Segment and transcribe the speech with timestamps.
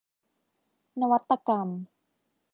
[1.01, 1.67] นวัตกรรม